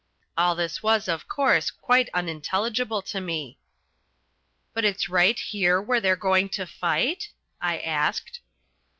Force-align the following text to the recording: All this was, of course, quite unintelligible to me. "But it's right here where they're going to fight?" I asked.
All 0.35 0.55
this 0.55 0.81
was, 0.81 1.07
of 1.07 1.27
course, 1.27 1.69
quite 1.69 2.09
unintelligible 2.11 3.03
to 3.03 3.21
me. 3.21 3.59
"But 4.73 4.83
it's 4.83 5.07
right 5.09 5.37
here 5.37 5.79
where 5.79 6.01
they're 6.01 6.15
going 6.15 6.49
to 6.57 6.65
fight?" 6.65 7.29
I 7.61 7.77
asked. 7.77 8.39